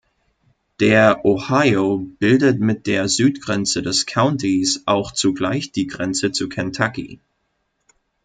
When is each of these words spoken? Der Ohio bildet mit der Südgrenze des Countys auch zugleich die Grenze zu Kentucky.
Der 0.79 1.25
Ohio 1.25 1.99
bildet 2.17 2.59
mit 2.59 2.87
der 2.87 3.07
Südgrenze 3.07 3.83
des 3.83 4.07
Countys 4.07 4.81
auch 4.87 5.11
zugleich 5.11 5.73
die 5.73 5.85
Grenze 5.85 6.31
zu 6.31 6.49
Kentucky. 6.49 7.19